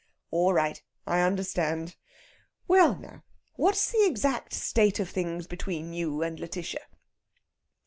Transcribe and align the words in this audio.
"All 0.31 0.51
right. 0.51 0.81
I 1.05 1.21
understand. 1.21 1.95
Well, 2.67 2.95
now, 2.95 3.23
what's 3.53 3.91
the 3.91 4.03
exact 4.03 4.51
state 4.51 4.99
of 4.99 5.11
things 5.11 5.45
between 5.45 5.93
you 5.93 6.23
and 6.23 6.39
Lætitia?" 6.39 6.81